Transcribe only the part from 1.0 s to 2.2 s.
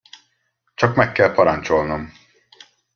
kell parancsolnom!